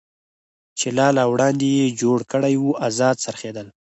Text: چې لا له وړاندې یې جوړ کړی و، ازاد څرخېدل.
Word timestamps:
چې 0.79 0.87
لا 0.97 1.07
له 1.17 1.23
وړاندې 1.31 1.67
یې 1.77 1.95
جوړ 2.01 2.19
کړی 2.31 2.55
و، 2.59 2.63
ازاد 2.87 3.15
څرخېدل. 3.25 3.67